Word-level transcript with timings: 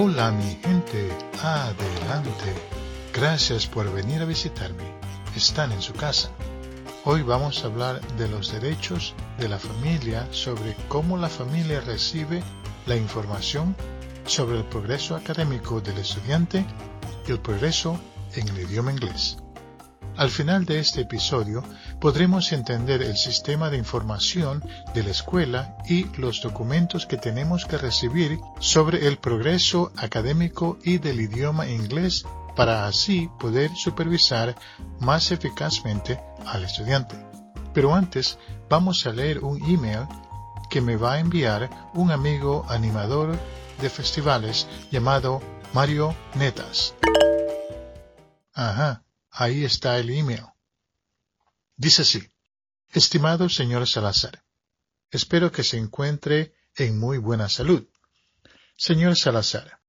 Hola 0.00 0.30
mi 0.30 0.56
gente, 0.62 1.10
adelante. 1.42 2.54
Gracias 3.12 3.66
por 3.66 3.92
venir 3.92 4.22
a 4.22 4.26
visitarme. 4.26 4.84
Están 5.34 5.72
en 5.72 5.82
su 5.82 5.92
casa. 5.92 6.30
Hoy 7.04 7.22
vamos 7.22 7.64
a 7.64 7.66
hablar 7.66 8.00
de 8.16 8.28
los 8.28 8.52
derechos 8.52 9.16
de 9.40 9.48
la 9.48 9.58
familia, 9.58 10.28
sobre 10.30 10.76
cómo 10.86 11.16
la 11.16 11.28
familia 11.28 11.80
recibe 11.80 12.44
la 12.86 12.94
información 12.94 13.74
sobre 14.24 14.58
el 14.58 14.64
progreso 14.66 15.16
académico 15.16 15.80
del 15.80 15.98
estudiante 15.98 16.64
y 17.26 17.32
el 17.32 17.40
progreso 17.40 17.98
en 18.36 18.46
el 18.46 18.70
idioma 18.70 18.92
inglés. 18.92 19.38
Al 20.18 20.30
final 20.30 20.64
de 20.64 20.80
este 20.80 21.02
episodio 21.02 21.62
podremos 22.00 22.50
entender 22.50 23.02
el 23.02 23.16
sistema 23.16 23.70
de 23.70 23.76
información 23.76 24.64
de 24.92 25.04
la 25.04 25.10
escuela 25.10 25.76
y 25.88 26.06
los 26.16 26.42
documentos 26.42 27.06
que 27.06 27.16
tenemos 27.16 27.64
que 27.64 27.78
recibir 27.78 28.40
sobre 28.58 29.06
el 29.06 29.18
progreso 29.18 29.92
académico 29.96 30.76
y 30.82 30.98
del 30.98 31.20
idioma 31.20 31.68
inglés 31.68 32.24
para 32.56 32.88
así 32.88 33.30
poder 33.38 33.70
supervisar 33.76 34.56
más 34.98 35.30
eficazmente 35.30 36.20
al 36.44 36.64
estudiante. 36.64 37.14
Pero 37.72 37.94
antes 37.94 38.40
vamos 38.68 39.06
a 39.06 39.12
leer 39.12 39.38
un 39.44 39.62
email 39.70 40.08
que 40.68 40.80
me 40.80 40.96
va 40.96 41.12
a 41.12 41.20
enviar 41.20 41.70
un 41.94 42.10
amigo 42.10 42.66
animador 42.68 43.38
de 43.80 43.88
festivales 43.88 44.66
llamado 44.90 45.40
Mario 45.72 46.12
Netas. 46.34 46.96
Ajá, 48.52 49.04
Ahí 49.30 49.64
está 49.64 49.98
el 49.98 50.10
email. 50.10 50.44
Dice 51.76 52.02
así. 52.02 52.30
Estimado 52.90 53.50
señor 53.50 53.86
Salazar, 53.86 54.42
espero 55.10 55.52
que 55.52 55.62
se 55.62 55.76
encuentre 55.76 56.54
en 56.74 56.98
muy 56.98 57.18
buena 57.18 57.50
salud. 57.50 57.86
Señor 58.78 59.16
Salazar, 59.16 59.80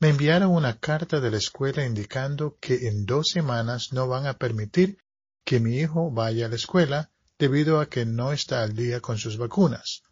me 0.00 0.08
enviaron 0.08 0.50
una 0.50 0.80
carta 0.80 1.20
de 1.20 1.30
la 1.30 1.36
escuela 1.36 1.86
indicando 1.86 2.58
que 2.58 2.88
en 2.88 3.06
dos 3.06 3.28
semanas 3.28 3.92
no 3.92 4.08
van 4.08 4.26
a 4.26 4.36
permitir 4.36 4.98
que 5.44 5.60
mi 5.60 5.76
hijo 5.76 6.10
vaya 6.10 6.46
a 6.46 6.48
la 6.48 6.56
escuela 6.56 7.10
debido 7.38 7.80
a 7.80 7.88
que 7.88 8.04
no 8.04 8.32
está 8.32 8.62
al 8.62 8.74
día 8.74 9.00
con 9.00 9.16
sus 9.18 9.36
vacunas. 9.36 10.02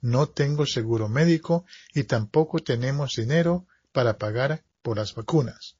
No 0.00 0.28
tengo 0.28 0.64
seguro 0.64 1.08
médico 1.08 1.66
y 1.92 2.04
tampoco 2.04 2.60
tenemos 2.60 3.16
dinero 3.16 3.66
para 3.92 4.16
pagar 4.16 4.64
por 4.80 4.96
las 4.96 5.14
vacunas. 5.14 5.76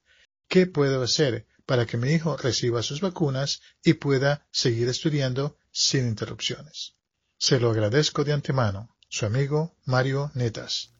¿Qué 0.47 0.67
puedo 0.67 1.03
hacer 1.03 1.47
para 1.66 1.86
que 1.86 1.96
mi 1.96 2.12
hijo 2.12 2.36
reciba 2.36 2.82
sus 2.82 3.00
vacunas 3.00 3.60
y 3.82 3.94
pueda 3.94 4.46
seguir 4.50 4.88
estudiando 4.88 5.58
sin 5.70 6.06
interrupciones. 6.06 6.94
Se 7.38 7.58
lo 7.58 7.70
agradezco 7.70 8.24
de 8.24 8.32
antemano, 8.32 8.96
su 9.08 9.27
amigo 9.27 9.77
Mario 9.84 10.30
Netas. 10.34 10.92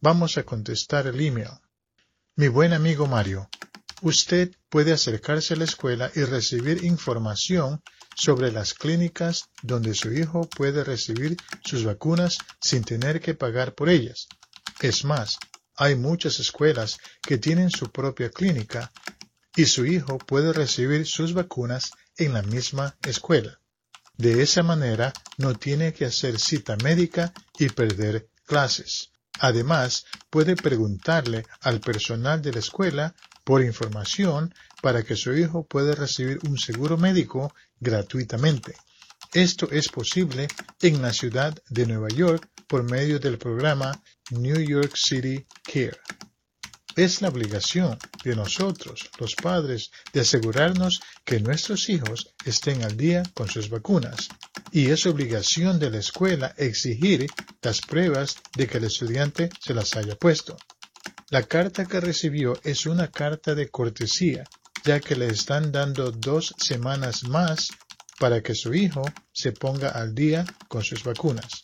Vamos 0.00 0.36
a 0.38 0.44
contestar 0.44 1.06
el 1.06 1.20
email. 1.20 1.50
Mi 2.36 2.48
buen 2.48 2.72
amigo 2.72 3.06
Mario, 3.06 3.48
usted 4.02 4.54
puede 4.68 4.92
acercarse 4.92 5.54
a 5.54 5.56
la 5.56 5.64
escuela 5.64 6.10
y 6.14 6.24
recibir 6.24 6.84
información 6.84 7.82
sobre 8.14 8.52
las 8.52 8.74
clínicas 8.74 9.50
donde 9.62 9.94
su 9.94 10.12
hijo 10.12 10.48
puede 10.48 10.84
recibir 10.84 11.36
sus 11.64 11.84
vacunas 11.84 12.38
sin 12.60 12.84
tener 12.84 13.20
que 13.20 13.34
pagar 13.34 13.74
por 13.74 13.88
ellas. 13.88 14.28
Es 14.80 15.04
más, 15.04 15.38
hay 15.76 15.94
muchas 15.94 16.40
escuelas 16.40 16.98
que 17.20 17.38
tienen 17.38 17.70
su 17.70 17.90
propia 17.90 18.30
clínica 18.30 18.90
y 19.56 19.66
su 19.66 19.86
hijo 19.86 20.18
puede 20.18 20.52
recibir 20.52 21.06
sus 21.06 21.32
vacunas 21.32 21.92
en 22.16 22.34
la 22.34 22.42
misma 22.42 22.96
escuela. 23.02 23.58
De 24.16 24.42
esa 24.42 24.62
manera 24.62 25.12
no 25.38 25.54
tiene 25.54 25.92
que 25.92 26.04
hacer 26.04 26.38
cita 26.38 26.76
médica 26.76 27.32
y 27.58 27.68
perder 27.68 28.28
clases. 28.44 29.10
Además, 29.40 30.06
puede 30.30 30.56
preguntarle 30.56 31.44
al 31.60 31.80
personal 31.80 32.40
de 32.40 32.52
la 32.52 32.60
escuela 32.60 33.14
por 33.44 33.62
información 33.62 34.54
para 34.82 35.02
que 35.02 35.16
su 35.16 35.34
hijo 35.34 35.66
pueda 35.66 35.94
recibir 35.94 36.38
un 36.48 36.58
seguro 36.58 36.96
médico 36.96 37.52
gratuitamente. 37.80 38.74
Esto 39.32 39.68
es 39.70 39.88
posible 39.88 40.48
en 40.80 41.02
la 41.02 41.12
ciudad 41.12 41.54
de 41.68 41.86
Nueva 41.86 42.08
York 42.08 42.48
por 42.66 42.82
medio 42.82 43.18
del 43.18 43.36
programa 43.38 44.00
New 44.30 44.60
York 44.60 44.96
City 44.96 45.46
Care. 45.62 45.98
Es 46.96 47.20
la 47.20 47.28
obligación 47.28 47.98
de 48.24 48.34
nosotros, 48.34 49.10
los 49.18 49.34
padres, 49.34 49.90
de 50.14 50.20
asegurarnos 50.20 51.02
que 51.26 51.40
nuestros 51.40 51.90
hijos 51.90 52.32
estén 52.46 52.82
al 52.84 52.96
día 52.96 53.22
con 53.34 53.50
sus 53.50 53.68
vacunas. 53.68 54.30
Y 54.72 54.88
es 54.88 55.04
obligación 55.04 55.78
de 55.78 55.90
la 55.90 55.98
escuela 55.98 56.54
exigir 56.56 57.26
las 57.60 57.82
pruebas 57.82 58.36
de 58.56 58.66
que 58.66 58.78
el 58.78 58.84
estudiante 58.84 59.50
se 59.60 59.74
las 59.74 59.94
haya 59.94 60.16
puesto. 60.16 60.56
La 61.28 61.42
carta 61.42 61.84
que 61.84 62.00
recibió 62.00 62.58
es 62.64 62.86
una 62.86 63.10
carta 63.10 63.54
de 63.54 63.68
cortesía, 63.68 64.44
ya 64.82 64.98
que 64.98 65.16
le 65.16 65.26
están 65.26 65.72
dando 65.72 66.10
dos 66.12 66.54
semanas 66.56 67.24
más 67.24 67.68
para 68.18 68.42
que 68.42 68.54
su 68.54 68.72
hijo 68.72 69.04
se 69.34 69.52
ponga 69.52 69.90
al 69.90 70.14
día 70.14 70.46
con 70.66 70.82
sus 70.82 71.04
vacunas. 71.04 71.60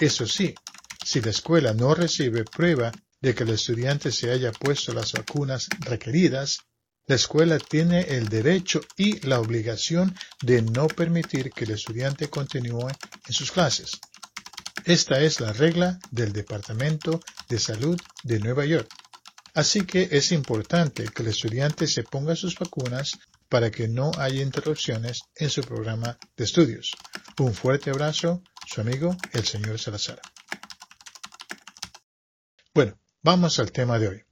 Eso 0.00 0.26
sí, 0.26 0.56
si 1.04 1.20
la 1.20 1.30
escuela 1.30 1.72
no 1.72 1.94
recibe 1.94 2.42
prueba 2.44 2.90
de 3.20 3.34
que 3.34 3.44
el 3.44 3.50
estudiante 3.50 4.12
se 4.12 4.30
haya 4.30 4.52
puesto 4.52 4.92
las 4.92 5.12
vacunas 5.12 5.68
requeridas, 5.80 6.58
la 7.06 7.14
escuela 7.14 7.58
tiene 7.58 8.00
el 8.00 8.28
derecho 8.28 8.80
y 8.96 9.20
la 9.26 9.38
obligación 9.40 10.14
de 10.42 10.62
no 10.62 10.88
permitir 10.88 11.52
que 11.52 11.64
el 11.64 11.70
estudiante 11.70 12.28
continúe 12.28 12.88
en 12.88 13.32
sus 13.32 13.52
clases. 13.52 14.00
Esta 14.84 15.20
es 15.20 15.40
la 15.40 15.52
regla 15.52 15.98
del 16.10 16.32
Departamento 16.32 17.20
de 17.48 17.58
Salud 17.58 18.00
de 18.24 18.40
Nueva 18.40 18.64
York. 18.64 18.88
Así 19.54 19.86
que 19.86 20.08
es 20.10 20.32
importante 20.32 21.04
que 21.04 21.22
el 21.22 21.28
estudiante 21.28 21.86
se 21.86 22.02
ponga 22.02 22.36
sus 22.36 22.58
vacunas 22.58 23.18
para 23.48 23.70
que 23.70 23.88
no 23.88 24.10
haya 24.18 24.42
interrupciones 24.42 25.22
en 25.36 25.48
su 25.48 25.62
programa 25.62 26.18
de 26.36 26.44
estudios. 26.44 26.90
Un 27.38 27.54
fuerte 27.54 27.90
abrazo, 27.90 28.42
su 28.66 28.80
amigo 28.80 29.16
el 29.32 29.44
señor 29.44 29.78
Salazar. 29.78 30.20
Bueno, 32.74 32.98
Vamos 33.22 33.58
al 33.58 33.72
tema 33.72 33.98
de 33.98 34.08
hoy. 34.08 34.22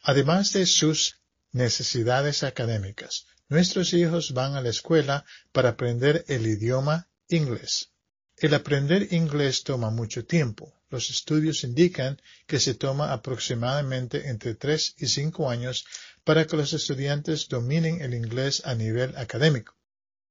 Además 0.00 0.52
de 0.52 0.66
sus 0.66 1.20
necesidades 1.52 2.42
académicas, 2.42 3.26
nuestros 3.48 3.92
hijos 3.92 4.32
van 4.32 4.56
a 4.56 4.60
la 4.60 4.70
escuela 4.70 5.24
para 5.52 5.70
aprender 5.70 6.24
el 6.26 6.46
idioma 6.46 7.08
inglés. 7.28 7.90
El 8.36 8.54
aprender 8.54 9.12
inglés 9.12 9.62
toma 9.62 9.90
mucho 9.90 10.24
tiempo. 10.24 10.74
Los 10.90 11.10
estudios 11.10 11.62
indican 11.62 12.20
que 12.46 12.58
se 12.58 12.74
toma 12.74 13.12
aproximadamente 13.12 14.28
entre 14.28 14.54
3 14.54 14.96
y 14.98 15.06
5 15.06 15.48
años 15.48 15.84
para 16.24 16.46
que 16.46 16.56
los 16.56 16.72
estudiantes 16.72 17.48
dominen 17.48 18.00
el 18.00 18.14
inglés 18.14 18.62
a 18.64 18.74
nivel 18.74 19.16
académico. 19.16 19.76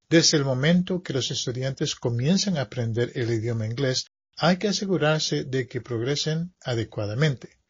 Desde 0.09 0.37
el 0.37 0.43
momento 0.43 1.01
que 1.01 1.13
los 1.13 1.31
estudiantes 1.31 1.95
comienzan 1.95 2.57
a 2.57 2.63
aprender 2.63 3.13
el 3.15 3.31
idioma 3.31 3.65
inglés, 3.65 4.07
hay 4.35 4.57
que 4.57 4.67
asegurarse 4.67 5.45
de 5.45 5.67
que 5.67 5.79
progresen 5.79 6.53
adecuadamente. 6.61 7.60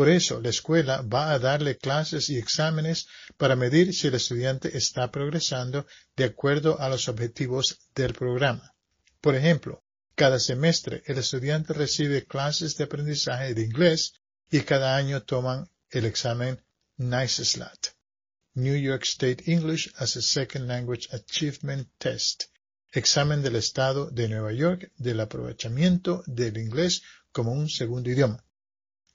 Por 0.00 0.08
eso, 0.08 0.40
la 0.40 0.48
escuela 0.48 1.02
va 1.02 1.30
a 1.30 1.38
darle 1.38 1.76
clases 1.76 2.30
y 2.30 2.38
exámenes 2.38 3.06
para 3.36 3.54
medir 3.54 3.92
si 3.92 4.06
el 4.06 4.14
estudiante 4.14 4.74
está 4.78 5.10
progresando 5.10 5.86
de 6.16 6.24
acuerdo 6.24 6.80
a 6.80 6.88
los 6.88 7.06
objetivos 7.10 7.80
del 7.94 8.14
programa. 8.14 8.74
Por 9.20 9.34
ejemplo, 9.34 9.84
cada 10.14 10.38
semestre 10.38 11.02
el 11.04 11.18
estudiante 11.18 11.74
recibe 11.74 12.24
clases 12.24 12.78
de 12.78 12.84
aprendizaje 12.84 13.52
de 13.52 13.60
inglés 13.60 14.14
y 14.50 14.60
cada 14.60 14.96
año 14.96 15.22
toman 15.22 15.68
el 15.90 16.06
examen 16.06 16.64
NICESLAT, 16.96 17.88
New 18.54 18.76
York 18.76 19.02
State 19.02 19.52
English 19.52 19.92
as 19.98 20.16
a 20.16 20.22
Second 20.22 20.66
Language 20.66 21.08
Achievement 21.12 21.86
Test, 21.98 22.44
examen 22.90 23.42
del 23.42 23.56
Estado 23.56 24.10
de 24.10 24.30
Nueva 24.30 24.54
York 24.54 24.92
del 24.96 25.20
aprovechamiento 25.20 26.22
del 26.26 26.56
inglés 26.56 27.02
como 27.32 27.52
un 27.52 27.68
segundo 27.68 28.08
idioma. 28.08 28.42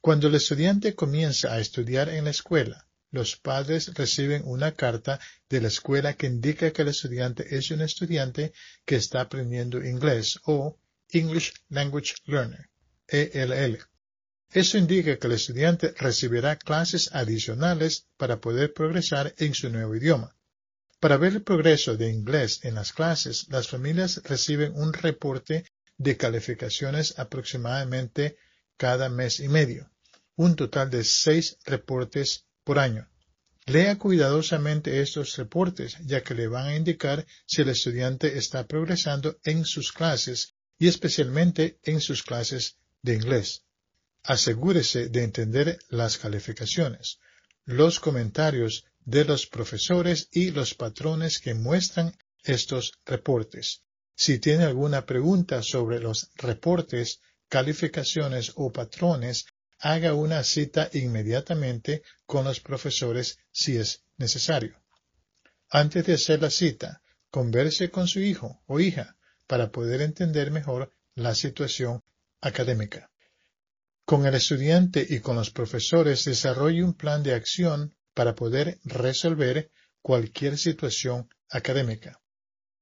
Cuando 0.06 0.28
el 0.28 0.36
estudiante 0.36 0.94
comienza 0.94 1.52
a 1.52 1.60
estudiar 1.60 2.10
en 2.10 2.26
la 2.26 2.30
escuela, 2.30 2.88
los 3.10 3.38
padres 3.38 3.92
reciben 3.96 4.44
una 4.46 4.72
carta 4.72 5.20
de 5.50 5.60
la 5.60 5.70
escuela 5.70 6.14
que 6.14 6.28
indica 6.28 6.70
que 6.72 6.84
el 6.84 6.90
estudiante 6.90 7.58
es 7.58 7.72
un 7.72 7.82
estudiante 7.82 8.54
que 8.86 8.98
está 8.98 9.22
aprendiendo 9.22 9.84
inglés 9.84 10.40
o 10.44 10.78
English 11.10 11.54
Language 11.70 12.14
Learner, 12.26 12.70
ELL. 13.08 13.80
Eso 14.52 14.78
indica 14.78 15.18
que 15.18 15.26
el 15.26 15.34
estudiante 15.34 15.92
recibirá 15.98 16.56
clases 16.56 17.10
adicionales 17.12 18.06
para 18.16 18.40
poder 18.40 18.76
progresar 18.76 19.34
en 19.40 19.56
su 19.56 19.72
nuevo 19.72 19.96
idioma. 19.96 20.36
Para 21.00 21.18
ver 21.18 21.34
el 21.34 21.42
progreso 21.42 21.98
de 21.98 22.12
inglés 22.12 22.60
en 22.62 22.76
las 22.76 22.94
clases, 22.94 23.48
las 23.50 23.70
familias 23.70 24.22
reciben 24.24 24.72
un 24.76 24.94
reporte 24.94 25.66
de 25.98 26.16
calificaciones 26.16 27.18
aproximadamente 27.18 28.38
cada 28.78 29.10
mes 29.10 29.40
y 29.40 29.48
medio 29.48 29.90
un 30.36 30.56
total 30.56 30.90
de 30.90 31.04
seis 31.04 31.58
reportes 31.66 32.46
por 32.64 32.80
año. 32.80 33.08
Lea 33.68 33.98
cuidadosamente 33.98 35.02
estos 35.02 35.36
reportes, 35.38 35.98
ya 36.06 36.22
que 36.22 36.36
le 36.36 36.48
van 36.48 36.68
a 36.68 36.76
indicar 36.76 37.26
si 37.48 37.62
el 37.62 37.70
estudiante 37.70 38.38
está 38.38 38.68
progresando 38.68 39.40
en 39.44 39.66
sus 39.66 39.92
clases 39.92 40.54
y 40.78 40.88
especialmente 40.88 41.80
en 41.84 42.00
sus 42.00 42.22
clases 42.22 42.78
de 43.02 43.16
inglés. 43.16 43.64
Asegúrese 44.24 45.10
de 45.10 45.24
entender 45.24 45.80
las 45.90 46.18
calificaciones, 46.18 47.20
los 47.66 48.00
comentarios 48.00 48.86
de 49.04 49.26
los 49.26 49.48
profesores 49.48 50.28
y 50.32 50.52
los 50.52 50.74
patrones 50.74 51.40
que 51.40 51.54
muestran 51.54 52.16
estos 52.44 52.94
reportes. 53.06 53.82
Si 54.16 54.40
tiene 54.40 54.64
alguna 54.64 55.06
pregunta 55.06 55.62
sobre 55.64 56.00
los 56.00 56.30
reportes, 56.36 57.20
calificaciones 57.50 58.52
o 58.56 58.72
patrones, 58.72 59.46
haga 59.80 60.14
una 60.14 60.44
cita 60.44 60.90
inmediatamente 60.94 62.04
con 62.26 62.46
los 62.46 62.60
profesores 62.60 63.38
si 63.52 63.78
es 63.78 64.04
necesario. 64.18 64.82
Antes 65.70 66.06
de 66.06 66.14
hacer 66.14 66.42
la 66.42 66.50
cita, 66.50 67.02
converse 67.30 67.90
con 67.90 68.08
su 68.08 68.20
hijo 68.20 68.64
o 68.68 68.80
hija 68.80 69.18
para 69.48 69.72
poder 69.72 70.02
entender 70.02 70.52
mejor 70.52 70.94
la 71.16 71.36
situación 71.36 72.04
académica. 72.42 73.12
Con 74.06 74.26
el 74.26 74.36
estudiante 74.36 75.06
y 75.08 75.20
con 75.20 75.36
los 75.36 75.52
profesores 75.52 76.26
desarrolle 76.26 76.84
un 76.84 76.94
plan 76.94 77.24
de 77.24 77.34
acción 77.34 77.96
para 78.14 78.36
poder 78.36 78.80
resolver 78.84 79.72
cualquier 80.02 80.58
situación 80.58 81.28
académica. 81.50 82.22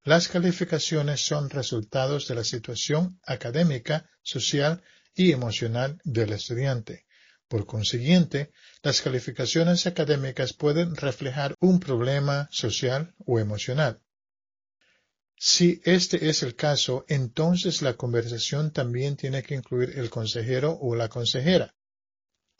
Las 0.03 0.27
calificaciones 0.27 1.25
son 1.25 1.49
resultados 1.49 2.27
de 2.27 2.35
la 2.35 2.43
situación 2.43 3.19
académica, 3.25 4.09
social 4.21 4.83
y 5.15 5.31
emocional 5.31 5.99
del 6.03 6.33
estudiante. 6.33 7.05
Por 7.47 7.65
consiguiente, 7.65 8.51
las 8.81 9.01
calificaciones 9.01 9.85
académicas 9.85 10.53
pueden 10.53 10.95
reflejar 10.95 11.55
un 11.59 11.79
problema 11.79 12.47
social 12.51 13.13
o 13.25 13.39
emocional. 13.39 14.01
Si 15.37 15.81
este 15.83 16.29
es 16.29 16.41
el 16.41 16.55
caso, 16.55 17.05
entonces 17.07 17.81
la 17.81 17.95
conversación 17.95 18.71
también 18.71 19.17
tiene 19.17 19.43
que 19.43 19.55
incluir 19.55 19.99
el 19.99 20.09
consejero 20.09 20.77
o 20.79 20.95
la 20.95 21.09
consejera. 21.09 21.75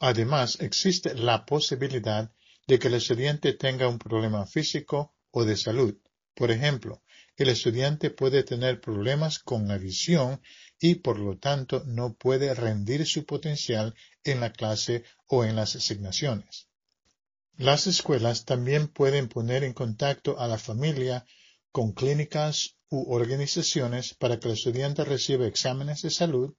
Además, 0.00 0.60
existe 0.60 1.14
la 1.14 1.46
posibilidad 1.46 2.30
de 2.66 2.78
que 2.78 2.88
el 2.88 2.94
estudiante 2.94 3.52
tenga 3.54 3.88
un 3.88 3.98
problema 3.98 4.46
físico 4.46 5.14
o 5.30 5.44
de 5.44 5.56
salud. 5.56 5.96
Por 6.34 6.50
ejemplo, 6.50 7.02
el 7.36 7.48
estudiante 7.48 8.10
puede 8.10 8.42
tener 8.42 8.80
problemas 8.80 9.38
con 9.38 9.66
la 9.66 9.78
visión 9.78 10.40
y 10.80 10.96
por 10.96 11.18
lo 11.18 11.38
tanto 11.38 11.82
no 11.86 12.14
puede 12.14 12.54
rendir 12.54 13.06
su 13.06 13.24
potencial 13.24 13.94
en 14.24 14.40
la 14.40 14.52
clase 14.52 15.04
o 15.26 15.44
en 15.44 15.56
las 15.56 15.76
asignaciones. 15.76 16.68
Las 17.56 17.86
escuelas 17.86 18.44
también 18.44 18.88
pueden 18.88 19.28
poner 19.28 19.62
en 19.62 19.72
contacto 19.72 20.38
a 20.40 20.48
la 20.48 20.58
familia 20.58 21.24
con 21.70 21.92
clínicas 21.92 22.76
u 22.88 23.12
organizaciones 23.12 24.14
para 24.14 24.38
que 24.38 24.48
el 24.48 24.54
estudiante 24.54 25.04
reciba 25.04 25.46
exámenes 25.46 26.02
de 26.02 26.10
salud, 26.10 26.54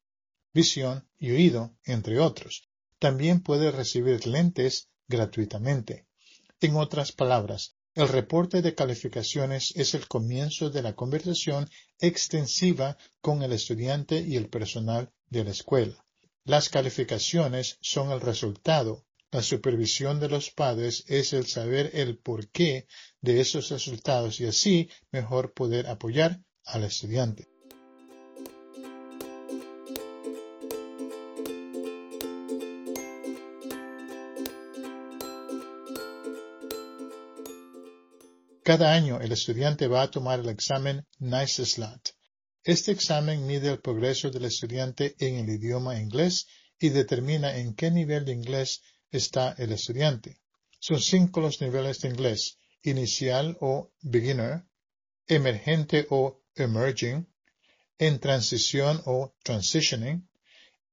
visión 0.54 1.08
y 1.18 1.32
oído, 1.32 1.76
entre 1.84 2.20
otros. 2.20 2.70
También 3.00 3.42
puede 3.42 3.72
recibir 3.72 4.26
lentes 4.26 4.90
gratuitamente. 5.08 6.08
En 6.62 6.78
otras 6.78 7.12
palabras, 7.12 7.76
el 7.96 8.10
reporte 8.10 8.62
de 8.62 8.76
calificaciones 8.76 9.72
es 9.78 9.94
el 9.94 10.08
comienzo 10.08 10.70
de 10.70 10.82
la 10.82 10.96
conversación 10.96 11.70
extensiva 12.00 12.98
con 13.22 13.42
el 13.42 13.54
estudiante 13.54 14.20
y 14.20 14.36
el 14.36 14.50
personal 14.50 15.10
de 15.30 15.46
la 15.46 15.52
escuela. 15.52 16.06
Las 16.44 16.68
calificaciones 16.70 17.78
son 17.82 18.12
el 18.12 18.20
resultado. 18.20 19.06
La 19.32 19.42
supervisión 19.42 20.20
de 20.20 20.28
los 20.28 20.52
padres 20.52 21.06
es 21.08 21.32
el 21.32 21.48
saber 21.48 21.92
el 21.94 22.18
porqué 22.18 22.86
de 23.22 23.40
esos 23.40 23.70
resultados 23.70 24.42
y 24.42 24.46
así 24.46 24.90
mejor 25.12 25.54
poder 25.54 25.88
apoyar 25.88 26.42
al 26.66 26.84
estudiante. 26.84 27.55
Cada 38.66 38.94
año 38.94 39.22
el 39.22 39.32
estudiante 39.32 39.88
va 39.88 40.02
a 40.02 40.10
tomar 40.10 40.40
el 40.40 40.50
examen 40.50 41.06
NICESLAT. 41.20 42.10
Este 42.64 42.92
examen 42.92 43.46
mide 43.46 43.70
el 43.70 43.80
progreso 43.80 44.32
del 44.32 44.46
estudiante 44.46 45.16
en 45.20 45.36
el 45.36 45.50
idioma 45.50 46.00
inglés 46.00 46.48
y 46.80 46.90
determina 46.90 47.56
en 47.58 47.76
qué 47.76 47.92
nivel 47.92 48.26
de 48.26 48.32
inglés 48.32 48.82
está 49.12 49.54
el 49.60 49.72
estudiante. 49.72 50.42
Son 50.80 51.00
cinco 51.00 51.42
los 51.42 51.62
niveles 51.62 52.00
de 52.00 52.10
inglés, 52.10 52.58
inicial 52.82 53.56
o 53.62 53.92
beginner, 54.02 54.64
emergente 55.28 56.08
o 56.10 56.42
emerging, 56.56 57.28
en 58.00 58.20
transición 58.20 59.00
o 59.06 59.36
transitioning, 59.44 60.28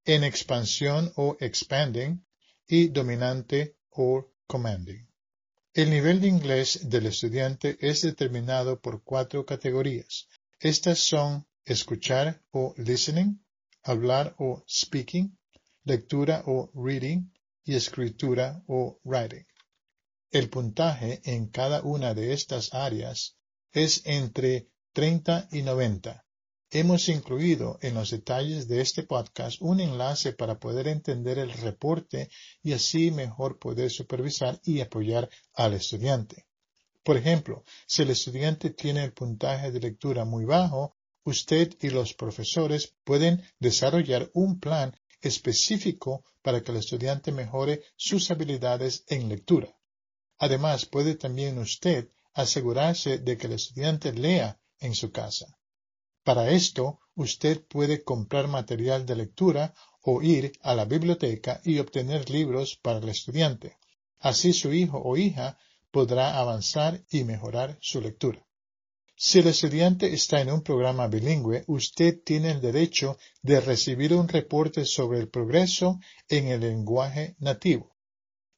en 0.04 0.24
expansión 0.24 1.10
o 1.16 1.38
expanding 1.40 2.22
y 2.66 2.88
dominante 2.88 3.78
o 3.88 4.30
commanding. 4.46 5.11
El 5.74 5.88
nivel 5.88 6.20
de 6.20 6.28
inglés 6.28 6.90
del 6.90 7.06
estudiante 7.06 7.78
es 7.80 8.02
determinado 8.02 8.78
por 8.82 9.02
cuatro 9.02 9.46
categorías. 9.46 10.28
Estas 10.60 10.98
son 10.98 11.46
escuchar 11.64 12.42
o 12.50 12.74
listening, 12.76 13.42
hablar 13.82 14.34
o 14.36 14.62
speaking, 14.68 15.38
lectura 15.84 16.42
o 16.44 16.70
reading 16.74 17.32
y 17.64 17.74
escritura 17.74 18.62
o 18.66 19.00
writing. 19.02 19.46
El 20.30 20.50
puntaje 20.50 21.22
en 21.24 21.48
cada 21.48 21.80
una 21.80 22.12
de 22.12 22.34
estas 22.34 22.74
áreas 22.74 23.38
es 23.72 24.02
entre 24.04 24.68
30 24.92 25.48
y 25.52 25.62
90, 25.62 26.26
Hemos 26.74 27.10
incluido 27.10 27.78
en 27.82 27.92
los 27.92 28.08
detalles 28.08 28.66
de 28.66 28.80
este 28.80 29.02
podcast 29.02 29.60
un 29.60 29.78
enlace 29.78 30.32
para 30.32 30.58
poder 30.58 30.88
entender 30.88 31.38
el 31.38 31.52
reporte 31.52 32.30
y 32.62 32.72
así 32.72 33.10
mejor 33.10 33.58
poder 33.58 33.90
supervisar 33.90 34.58
y 34.64 34.80
apoyar 34.80 35.28
al 35.52 35.74
estudiante. 35.74 36.46
Por 37.02 37.18
ejemplo, 37.18 37.62
si 37.86 38.00
el 38.00 38.08
estudiante 38.08 38.70
tiene 38.70 39.04
el 39.04 39.12
puntaje 39.12 39.70
de 39.70 39.80
lectura 39.80 40.24
muy 40.24 40.46
bajo, 40.46 40.96
usted 41.24 41.76
y 41.82 41.90
los 41.90 42.14
profesores 42.14 42.94
pueden 43.04 43.42
desarrollar 43.58 44.30
un 44.32 44.58
plan 44.58 44.96
específico 45.20 46.24
para 46.40 46.62
que 46.62 46.72
el 46.72 46.78
estudiante 46.78 47.32
mejore 47.32 47.82
sus 47.96 48.30
habilidades 48.30 49.04
en 49.08 49.28
lectura. 49.28 49.76
Además, 50.38 50.86
puede 50.86 51.16
también 51.16 51.58
usted 51.58 52.08
asegurarse 52.32 53.18
de 53.18 53.36
que 53.36 53.46
el 53.46 53.52
estudiante 53.52 54.10
lea 54.14 54.58
en 54.80 54.94
su 54.94 55.12
casa. 55.12 55.58
Para 56.24 56.50
esto, 56.50 57.00
usted 57.14 57.64
puede 57.66 58.04
comprar 58.04 58.46
material 58.46 59.06
de 59.06 59.16
lectura 59.16 59.74
o 60.02 60.22
ir 60.22 60.52
a 60.62 60.74
la 60.74 60.84
biblioteca 60.84 61.60
y 61.64 61.78
obtener 61.78 62.30
libros 62.30 62.76
para 62.76 62.98
el 62.98 63.08
estudiante. 63.08 63.76
Así 64.18 64.52
su 64.52 64.72
hijo 64.72 64.98
o 64.98 65.16
hija 65.16 65.58
podrá 65.90 66.38
avanzar 66.38 67.04
y 67.10 67.24
mejorar 67.24 67.76
su 67.80 68.00
lectura. 68.00 68.46
Si 69.16 69.40
el 69.40 69.48
estudiante 69.48 70.12
está 70.14 70.40
en 70.40 70.50
un 70.50 70.62
programa 70.62 71.06
bilingüe, 71.06 71.64
usted 71.66 72.22
tiene 72.24 72.50
el 72.50 72.60
derecho 72.60 73.18
de 73.42 73.60
recibir 73.60 74.14
un 74.14 74.26
reporte 74.26 74.84
sobre 74.84 75.20
el 75.20 75.28
progreso 75.28 76.00
en 76.28 76.48
el 76.48 76.60
lenguaje 76.60 77.36
nativo. 77.38 77.91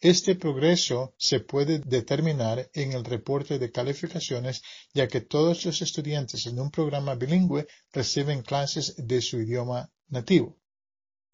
Este 0.05 0.35
progreso 0.35 1.15
se 1.17 1.41
puede 1.41 1.79
determinar 1.79 2.69
en 2.75 2.93
el 2.93 3.07
reporte 3.07 3.59
de 3.59 3.73
calificaciones 3.73 4.61
ya 4.93 5.09
que 5.09 5.23
todos 5.23 5.65
los 5.65 5.81
estudiantes 5.81 6.45
en 6.45 6.61
un 6.61 6.71
programa 6.71 7.15
bilingüe 7.15 7.67
reciben 7.91 8.43
clases 8.43 8.97
de 8.99 9.23
su 9.23 9.41
idioma 9.41 9.91
nativo. 10.09 10.59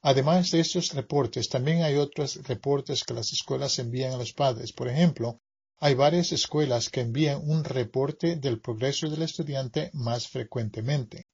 Además 0.03 0.53
de 0.53 0.61
estos 0.61 0.95
reportes, 0.95 1.49
también 1.49 1.83
hay 1.83 1.97
otros 1.97 2.37
reportes 2.47 3.03
que 3.03 3.15
las 3.15 3.33
escuelas 3.33 3.77
envían 3.81 4.13
a 4.13 4.19
los 4.19 4.33
padres. 4.33 4.73
Por 4.73 4.87
ejemplo, 4.87 5.41
hay 5.81 5.95
varias 5.95 6.31
escuelas 6.31 6.91
que 6.91 7.01
envían 7.01 7.41
un 7.43 7.65
reporte 7.65 8.37
del 8.37 8.61
progreso 8.61 9.11
del 9.11 9.23
estudiante 9.23 9.91
más 9.95 10.29
frecuentemente. 10.29 11.27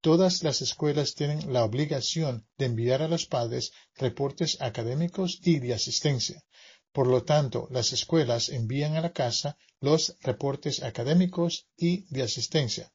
Todas 0.00 0.42
las 0.42 0.62
escuelas 0.62 1.14
tienen 1.14 1.52
la 1.52 1.64
obligación 1.64 2.46
de 2.58 2.66
enviar 2.66 3.02
a 3.02 3.08
los 3.08 3.26
padres 3.26 3.72
reportes 3.96 4.60
académicos 4.60 5.40
y 5.42 5.58
de 5.58 5.74
asistencia. 5.74 6.42
Por 6.96 7.08
lo 7.08 7.24
tanto, 7.24 7.68
las 7.70 7.92
escuelas 7.92 8.48
envían 8.48 8.96
a 8.96 9.02
la 9.02 9.12
casa 9.12 9.58
los 9.82 10.16
reportes 10.22 10.82
académicos 10.82 11.66
y 11.76 12.06
de 12.08 12.22
asistencia. 12.22 12.90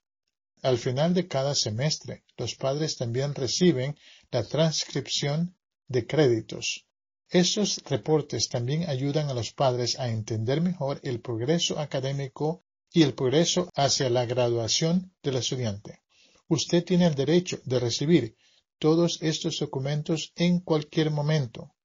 Al 0.64 0.80
final 0.80 1.14
de 1.14 1.28
cada 1.28 1.54
semestre, 1.54 2.24
los 2.36 2.56
padres 2.56 2.98
también 2.98 3.36
reciben 3.36 3.96
la 4.32 4.44
transcripción 4.44 5.56
de 5.88 6.08
créditos. 6.08 6.88
Esos 7.30 7.80
reportes 7.86 8.50
también 8.50 8.90
ayudan 8.90 9.30
a 9.30 9.36
los 9.36 9.54
padres 9.54 10.00
a 10.00 10.10
entender 10.10 10.62
mejor 10.62 11.00
el 11.04 11.22
progreso 11.22 11.78
académico 11.78 12.64
y 12.92 13.04
el 13.04 13.14
progreso 13.14 13.70
hacia 13.76 14.10
la 14.10 14.26
graduación 14.26 15.14
del 15.22 15.36
estudiante. 15.36 16.02
Usted 16.48 16.84
tiene 16.84 17.06
el 17.06 17.14
derecho 17.14 17.60
de 17.66 17.80
recibir 17.80 18.36
todos 18.80 19.20
estos 19.22 19.60
documentos 19.60 20.34
en 20.36 20.60
cualquier 20.60 21.12
momento. 21.12 21.76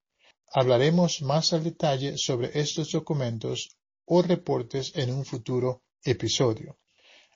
Hablaremos 0.53 1.21
más 1.21 1.53
al 1.53 1.63
detalle 1.63 2.17
sobre 2.17 2.59
estos 2.59 2.91
documentos 2.91 3.77
o 4.05 4.21
reportes 4.21 4.93
en 4.95 5.11
un 5.11 5.25
futuro 5.25 5.83
episodio. 6.03 6.77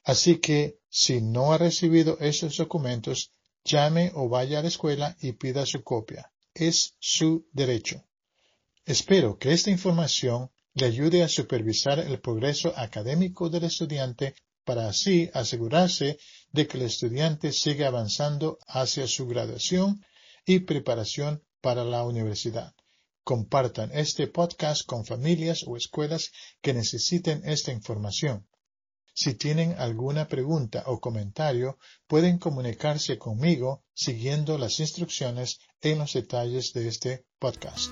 Así 0.03 0.37
que, 0.37 0.79
si 0.89 1.21
no 1.21 1.53
ha 1.53 1.57
recibido 1.57 2.17
esos 2.19 2.57
documentos, 2.57 3.31
llame 3.63 4.11
o 4.15 4.29
vaya 4.29 4.59
a 4.59 4.61
la 4.61 4.69
escuela 4.69 5.15
y 5.21 5.33
pida 5.33 5.65
su 5.65 5.83
copia. 5.83 6.31
es 6.53 6.95
su 6.99 7.47
derecho. 7.53 8.03
Espero 8.85 9.37
que 9.37 9.53
esta 9.53 9.69
información 9.69 10.51
le 10.73 10.85
ayude 10.85 11.23
a 11.23 11.29
supervisar 11.29 11.99
el 11.99 12.19
progreso 12.19 12.73
académico 12.75 13.49
del 13.49 13.65
estudiante 13.65 14.35
para 14.65 14.87
así 14.87 15.29
asegurarse 15.33 16.17
de 16.51 16.67
que 16.67 16.77
el 16.77 16.83
estudiante 16.83 17.51
siga 17.51 17.87
avanzando 17.87 18.57
hacia 18.67 19.07
su 19.07 19.27
graduación 19.27 20.03
y 20.45 20.59
preparación 20.59 21.43
para 21.61 21.83
la 21.83 22.03
universidad. 22.03 22.73
Compartan 23.23 23.91
este 23.93 24.27
podcast 24.27 24.85
con 24.85 25.05
familias 25.05 25.63
o 25.67 25.77
escuelas 25.77 26.31
que 26.61 26.73
necesiten 26.73 27.43
esta 27.45 27.71
información. 27.71 28.47
Si 29.13 29.35
tienen 29.35 29.75
alguna 29.77 30.27
pregunta 30.27 30.83
o 30.87 30.99
comentario, 30.99 31.77
pueden 32.07 32.39
comunicarse 32.39 33.17
conmigo 33.17 33.83
siguiendo 33.93 34.57
las 34.57 34.79
instrucciones 34.79 35.59
en 35.81 35.99
los 35.99 36.13
detalles 36.13 36.73
de 36.73 36.87
este 36.87 37.25
podcast. 37.37 37.91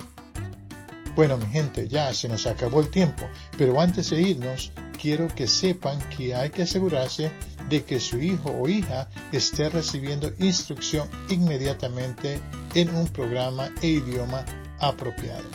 Bueno, 1.15 1.37
mi 1.37 1.45
gente, 1.47 1.87
ya 1.87 2.13
se 2.13 2.29
nos 2.29 2.47
acabó 2.47 2.79
el 2.79 2.89
tiempo, 2.89 3.27
pero 3.57 3.79
antes 3.79 4.09
de 4.09 4.21
irnos, 4.21 4.71
quiero 4.99 5.27
que 5.27 5.47
sepan 5.47 5.99
que 6.09 6.33
hay 6.33 6.49
que 6.49 6.63
asegurarse 6.63 7.31
de 7.69 7.83
que 7.83 7.99
su 7.99 8.19
hijo 8.19 8.51
o 8.51 8.67
hija 8.67 9.09
esté 9.31 9.69
recibiendo 9.69 10.31
instrucción 10.39 11.09
inmediatamente 11.29 12.39
en 12.73 12.95
un 12.95 13.07
programa 13.07 13.69
e 13.81 13.87
idioma 13.87 14.45
apropiado. 14.79 15.49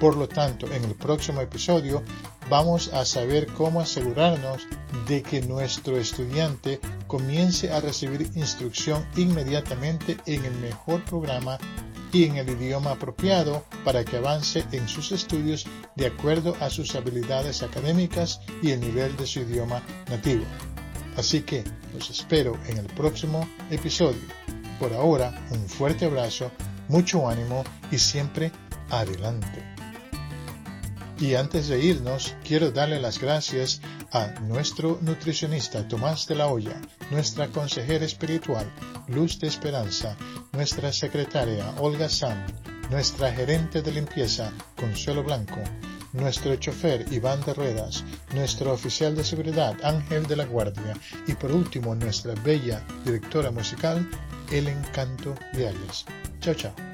Por 0.00 0.16
lo 0.16 0.28
tanto, 0.28 0.70
en 0.72 0.84
el 0.84 0.94
próximo 0.94 1.40
episodio 1.40 2.02
vamos 2.48 2.92
a 2.94 3.04
saber 3.04 3.46
cómo 3.48 3.80
asegurarnos 3.80 4.66
de 5.08 5.22
que 5.22 5.42
nuestro 5.42 5.98
estudiante 5.98 6.80
comience 7.06 7.72
a 7.72 7.80
recibir 7.80 8.30
instrucción 8.34 9.04
inmediatamente 9.16 10.16
en 10.26 10.44
el 10.44 10.54
mejor 10.54 11.04
programa 11.04 11.58
y 12.12 12.24
en 12.24 12.36
el 12.36 12.48
idioma 12.48 12.92
apropiado 12.92 13.64
para 13.84 14.04
que 14.04 14.16
avance 14.16 14.64
en 14.72 14.88
sus 14.88 15.12
estudios 15.12 15.66
de 15.94 16.06
acuerdo 16.06 16.56
a 16.60 16.70
sus 16.70 16.94
habilidades 16.94 17.62
académicas 17.62 18.40
y 18.62 18.70
el 18.70 18.80
nivel 18.80 19.16
de 19.16 19.26
su 19.26 19.40
idioma 19.40 19.82
nativo. 20.08 20.44
Así 21.16 21.42
que 21.42 21.64
los 21.92 22.08
espero 22.10 22.56
en 22.68 22.78
el 22.78 22.86
próximo 22.86 23.48
episodio. 23.70 24.22
Por 24.78 24.92
ahora, 24.92 25.34
un 25.50 25.68
fuerte 25.68 26.04
abrazo, 26.04 26.50
mucho 26.88 27.28
ánimo 27.28 27.64
y 27.90 27.98
siempre 27.98 28.52
adelante. 28.90 29.64
Y 31.20 31.34
antes 31.34 31.68
de 31.68 31.80
irnos, 31.80 32.36
quiero 32.44 32.70
darle 32.70 33.00
las 33.00 33.18
gracias 33.18 33.80
a 34.12 34.28
nuestro 34.42 34.98
nutricionista 35.02 35.86
Tomás 35.88 36.26
de 36.28 36.36
la 36.36 36.46
Hoya, 36.46 36.80
nuestra 37.10 37.48
consejera 37.48 38.04
espiritual 38.04 38.70
Luz 39.08 39.38
de 39.40 39.48
Esperanza, 39.48 40.16
nuestra 40.52 40.92
secretaria 40.92 41.68
Olga 41.78 42.08
Sam, 42.08 42.36
nuestra 42.90 43.32
gerente 43.32 43.82
de 43.82 43.92
limpieza 43.92 44.52
Consuelo 44.76 45.24
Blanco, 45.24 45.60
nuestro 46.12 46.54
chofer 46.56 47.04
Iván 47.12 47.40
de 47.44 47.54
Ruedas, 47.54 48.04
nuestro 48.32 48.72
oficial 48.72 49.16
de 49.16 49.24
seguridad 49.24 49.76
Ángel 49.82 50.26
de 50.26 50.36
la 50.36 50.44
Guardia 50.44 50.94
y 51.26 51.34
por 51.34 51.50
último 51.50 51.94
nuestra 51.94 52.34
bella 52.34 52.82
directora 53.04 53.50
musical 53.50 54.08
El 54.50 54.68
Encanto 54.68 55.34
de 55.52 55.68
Alias. 55.68 56.06
Tchau, 56.40 56.54
tchau. 56.54 56.87